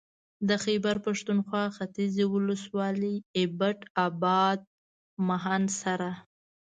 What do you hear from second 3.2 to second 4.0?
اېبټ